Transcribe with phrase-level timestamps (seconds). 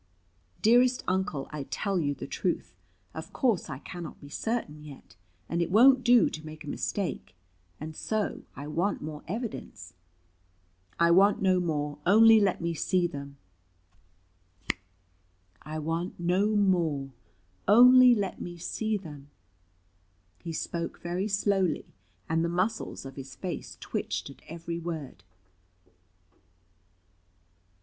[0.63, 2.73] "Dearest Uncle, I tell you the truth.
[3.13, 5.15] Of course I cannot be certain yet,
[5.47, 7.35] and it won't do to make a mistake;
[7.79, 9.93] and so I want more evidence."
[10.99, 11.99] "I want no more.
[12.07, 12.73] Only let me
[18.55, 19.29] see them."
[20.43, 21.85] He spoke very slowly,
[22.27, 25.23] and the muscles of his face twitched at every word.